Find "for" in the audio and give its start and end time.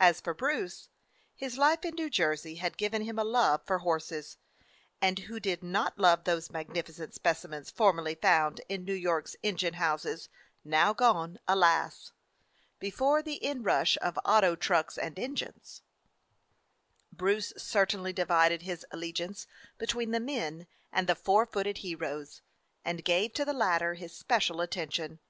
0.20-0.34, 3.64-3.78